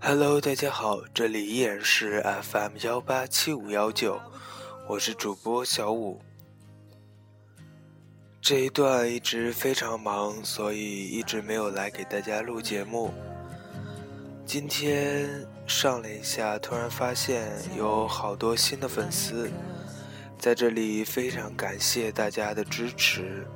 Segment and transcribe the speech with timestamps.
[0.00, 4.18] Hello，大家好，这里依然是 FM 幺八七五幺九，
[4.88, 6.22] 我是主播小五。
[8.40, 13.12] 这一段一直非常忙，所以一直没有来给大家录节目。
[14.48, 15.28] 今天
[15.66, 19.50] 上了一下，突然发现有好多新的粉丝，
[20.38, 23.46] 在这里非常感谢大家的支持。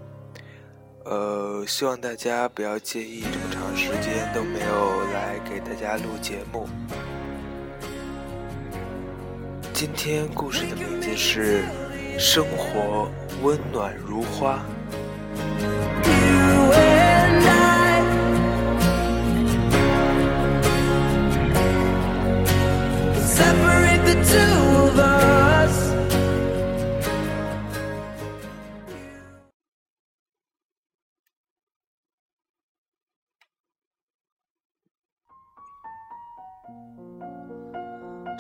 [1.07, 6.69] 呃，希望大家不要介意这么长时间都没有来给大家录节目。
[9.73, 11.63] 今天故事的名字是
[12.19, 13.11] 《生活
[13.43, 14.63] 温暖如花》。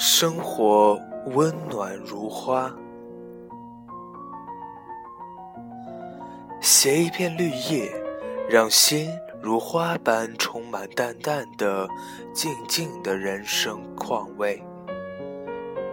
[0.05, 2.75] 生活温暖如花，
[6.61, 7.89] 携一片绿叶，
[8.50, 9.08] 让心
[9.41, 11.89] 如花般充满淡淡的、
[12.34, 14.61] 静静的人生况味。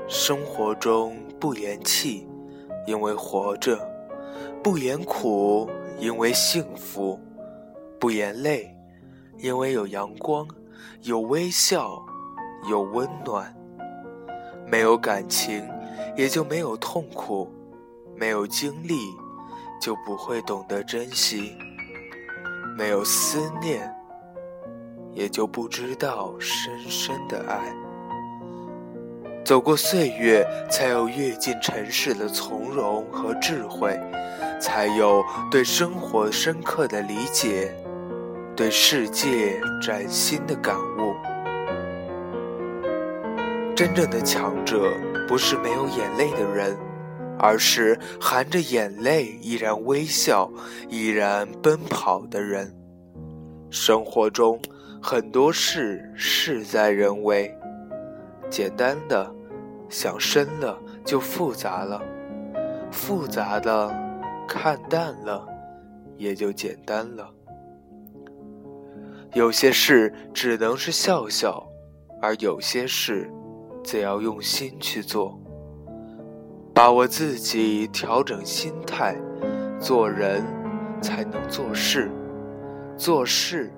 [0.07, 2.27] 生活中不言弃，
[2.87, 3.77] 因为活着；
[4.63, 7.19] 不言苦，因为幸福；
[7.99, 8.75] 不言累，
[9.37, 10.47] 因为有阳光，
[11.03, 12.03] 有微笑，
[12.67, 13.55] 有温暖。
[14.69, 15.67] 没有感情，
[16.15, 17.49] 也就没有痛苦；
[18.15, 18.95] 没有经历，
[19.81, 21.55] 就不会懂得珍惜；
[22.77, 23.91] 没有思念，
[25.13, 27.73] 也就不知道深深的爱。
[29.43, 33.99] 走过岁月，才有阅尽尘世的从容和智慧，
[34.61, 37.73] 才有对生活深刻的理解，
[38.55, 40.88] 对世界崭新的感悟。
[43.79, 44.91] 真正的强者
[45.25, 46.77] 不是没有眼泪的人，
[47.39, 50.51] 而是含着眼泪依然微笑、
[50.89, 52.75] 依然奔跑的人。
[53.69, 54.59] 生活中
[55.01, 57.57] 很多事事在人为，
[58.49, 59.33] 简单的
[59.87, 62.01] 想深了就复杂了，
[62.91, 63.89] 复杂的
[64.45, 65.47] 看淡了
[66.17, 67.25] 也就简单了。
[69.35, 71.65] 有些事只能是笑笑，
[72.21, 73.31] 而有些事。
[73.83, 75.39] 则要用心去做，
[76.73, 79.15] 把握自己，调整心态，
[79.79, 80.43] 做人
[81.01, 82.11] 才能做事，
[82.97, 83.71] 做事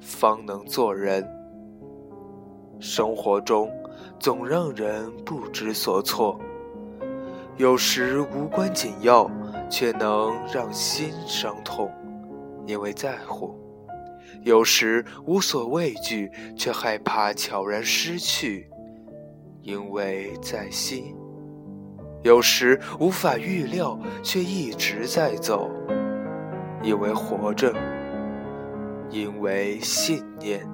[0.00, 1.26] 方能做人。
[2.80, 3.70] 生活中
[4.18, 6.40] 总让人不知所措，
[7.56, 9.30] 有时无关紧要，
[9.70, 11.92] 却能让心伤痛，
[12.66, 13.54] 因为在乎；
[14.42, 18.68] 有时无所畏惧，却害怕悄然失去。
[19.62, 21.16] 因为在心，
[22.22, 25.70] 有时无法预料，却一直在走；
[26.82, 27.72] 因为活着，
[29.08, 30.68] 因为信念，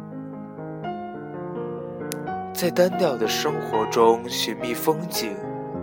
[2.54, 5.36] 在单调的生活中寻觅风景，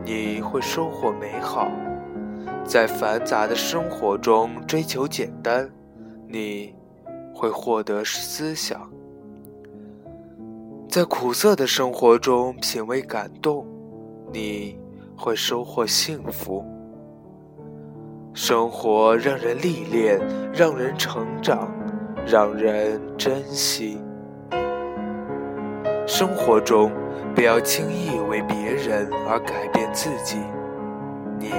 [0.03, 1.69] 你会收获美好；
[2.65, 5.69] 在繁杂的生活中追求简单，
[6.27, 6.73] 你
[7.35, 8.94] 会获得思想。
[10.95, 13.67] 在苦涩的生活中品味感动，
[14.31, 14.79] 你
[15.17, 16.63] 会收获幸福。
[18.33, 20.17] 生活让人历练，
[20.53, 21.69] 让人成长，
[22.25, 23.99] 让人珍惜。
[26.07, 26.89] 生活中
[27.35, 30.37] 不要轻易为别人而改变自己，
[31.37, 31.51] 你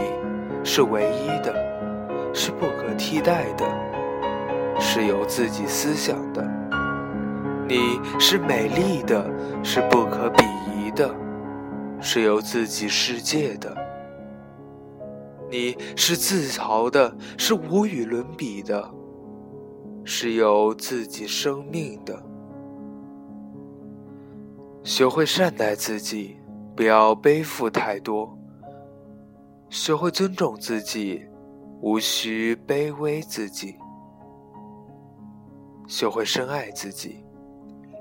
[0.64, 1.54] 是唯一的，
[2.32, 3.66] 是不可替代的，
[4.80, 6.42] 是有自己思想的。
[7.68, 9.28] 你是美丽的，
[9.64, 11.12] 是不可比拟的，
[12.00, 13.76] 是有自己世界的。
[15.50, 18.88] 你是自豪的，是无与伦比的，
[20.04, 22.22] 是有自己生命的。
[24.84, 26.36] 学会善待自己，
[26.76, 28.28] 不要背负太多；
[29.70, 31.26] 学会尊重自己，
[31.80, 33.74] 无需卑微自己；
[35.88, 37.25] 学会深爱自己。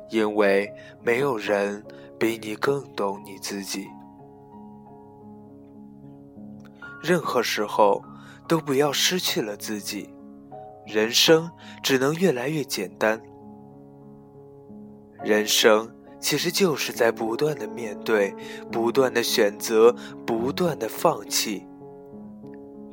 [0.10, 0.72] 因为
[1.04, 1.84] 没有人
[2.20, 3.88] 比你更懂你自己。
[7.02, 8.04] 任何时候
[8.48, 10.10] 都不要失去了自己，
[10.88, 11.50] 人生
[11.84, 13.22] 只能越来越简单。
[15.24, 18.34] 人生其实就是在不断的面对，
[18.72, 21.68] 不断的选择，不断的放弃。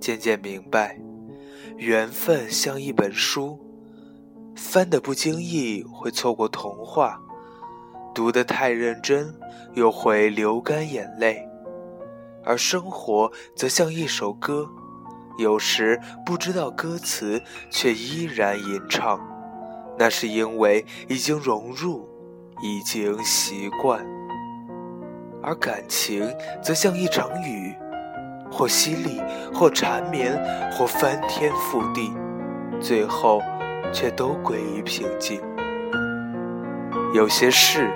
[0.00, 0.98] 渐渐明白，
[1.76, 3.58] 缘分像一本书，
[4.72, 7.20] 翻的不经意会错过童话，
[8.14, 9.34] 读得太认真
[9.74, 11.46] 又会流干眼泪。
[12.42, 14.66] 而生活则像一首歌，
[15.36, 19.20] 有时不知道歌词，却依然吟唱。
[19.98, 22.08] 那是因为已经融入，
[22.62, 24.02] 已经习惯。
[25.42, 27.74] 而感情则像一场雨，
[28.50, 29.22] 或淅沥，
[29.52, 30.32] 或缠绵，
[30.72, 32.10] 或翻天覆地，
[32.80, 33.42] 最后
[33.93, 35.40] 却都归于平静。
[37.14, 37.90] 有些事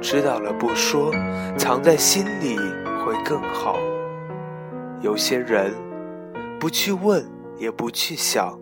[0.00, 1.12] 知道了不说，
[1.58, 2.56] 藏在心里。
[3.04, 3.76] 会更好。
[5.00, 5.74] 有些人
[6.60, 8.56] 不去问，也不去想，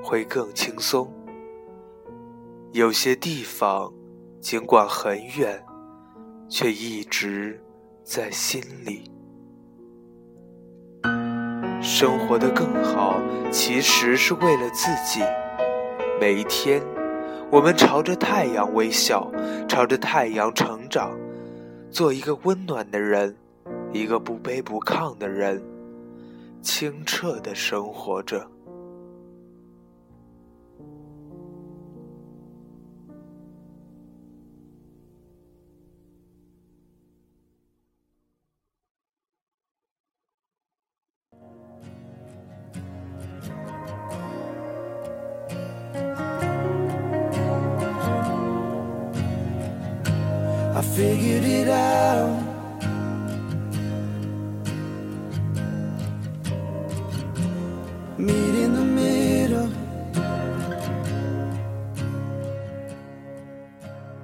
[0.00, 1.12] 会更轻松。
[2.70, 3.92] 有些地方
[4.40, 5.60] 尽管很远，
[6.48, 7.60] 却一直
[8.04, 9.10] 在心里。
[11.82, 13.20] 生活的更好，
[13.50, 15.20] 其实是为了自己。
[16.20, 16.82] 每一天，
[17.50, 19.32] 我们朝着太阳微笑，
[19.66, 21.18] 朝着太阳成长，
[21.90, 23.34] 做一个温暖的人。
[23.90, 25.62] 一个不卑不亢的人，
[26.60, 28.46] 清澈的生活着。
[50.80, 52.40] I figured it out.
[58.16, 59.68] Meet in the middle.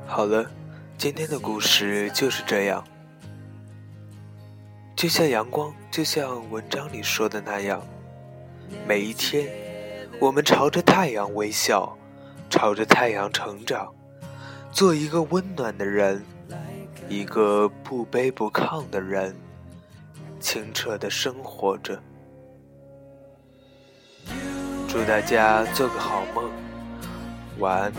[0.06, 0.50] 好了，
[0.96, 2.82] 今天的故事就是这样。
[4.96, 7.82] 就像阳光，就像文章里说的那样，
[8.88, 9.46] 每一天，
[10.18, 11.94] 我们朝着太阳微笑，
[12.48, 13.92] 朝着太阳成长，
[14.72, 16.24] 做一个温暖的人，
[17.08, 19.34] 一个不卑不亢的人，
[20.40, 22.00] 清澈的生活着。
[24.88, 26.50] 祝大家做个好梦，
[27.58, 27.92] 晚安。